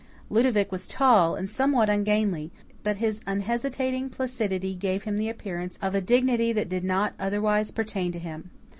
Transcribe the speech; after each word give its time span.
Ludovic 0.31 0.71
was 0.71 0.87
tall 0.87 1.35
and 1.35 1.47
somewhat 1.47 1.87
ungainly, 1.87 2.51
but 2.81 2.97
his 2.97 3.21
unhesitating 3.27 4.09
placidity 4.09 4.73
gave 4.73 5.03
him 5.03 5.15
the 5.19 5.29
appearance 5.29 5.77
of 5.79 5.93
a 5.93 6.01
dignity 6.01 6.51
that 6.51 6.69
did 6.69 6.83
not 6.83 7.13
otherwise 7.19 7.69
pertain 7.69 8.11
to 8.13 8.17
him. 8.17 8.49